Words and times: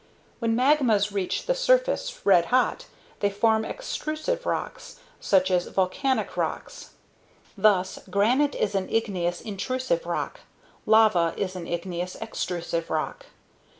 When 0.39 0.55
magmas 0.55 1.11
reach 1.13 1.45
the 1.45 1.53
surface 1.53 2.25
red 2.25 2.45
hot, 2.45 2.87
they 3.19 3.29
form 3.29 3.63
extrusive 3.63 4.47
rocks, 4.47 4.99
such 5.19 5.51
as 5.51 5.67
volcanic 5.67 6.35
rocks. 6.35 6.93
Thus, 7.55 7.99
granite 8.09 8.55
is 8.55 8.73
an 8.73 8.89
igneous, 8.89 9.41
intrusive 9.41 10.07
rock; 10.07 10.39
lava 10.87 11.35
is 11.37 11.55
an 11.55 11.67
igneous, 11.67 12.15
extrusive 12.19 12.89
rock. 12.89 13.27